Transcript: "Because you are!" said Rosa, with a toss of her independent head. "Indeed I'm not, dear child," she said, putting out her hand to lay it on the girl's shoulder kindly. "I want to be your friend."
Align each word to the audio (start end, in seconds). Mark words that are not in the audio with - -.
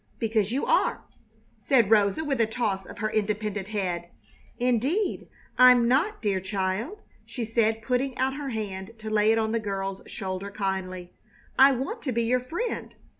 "Because 0.17 0.51
you 0.51 0.65
are!" 0.65 1.03
said 1.59 1.91
Rosa, 1.91 2.25
with 2.25 2.41
a 2.41 2.47
toss 2.47 2.87
of 2.87 2.97
her 2.97 3.11
independent 3.11 3.67
head. 3.67 4.09
"Indeed 4.57 5.27
I'm 5.59 5.87
not, 5.87 6.23
dear 6.23 6.39
child," 6.39 7.03
she 7.23 7.45
said, 7.45 7.83
putting 7.83 8.17
out 8.17 8.33
her 8.33 8.49
hand 8.49 8.95
to 8.97 9.11
lay 9.11 9.31
it 9.31 9.37
on 9.37 9.51
the 9.51 9.59
girl's 9.59 10.01
shoulder 10.07 10.49
kindly. 10.49 11.13
"I 11.59 11.73
want 11.73 12.01
to 12.01 12.11
be 12.11 12.23
your 12.23 12.39
friend." 12.39 12.95